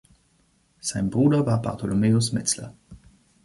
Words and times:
Sein 0.79 1.11
Bruder 1.11 1.45
war 1.45 1.61
Bartholomäus 1.61 2.31
Metzler. 2.31 2.73